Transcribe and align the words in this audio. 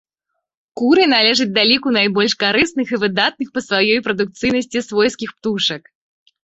Куры 0.79 1.03
належаць 1.13 1.47
да 1.59 1.65
ліку 1.73 1.93
найбольш 1.99 2.33
карысных 2.45 2.87
і 2.95 3.01
выдатных 3.05 3.47
па 3.59 3.67
сваёй 3.69 3.99
прадукцыйнасці 4.09 4.87
свойскіх 4.89 5.29
птушак. 5.37 5.83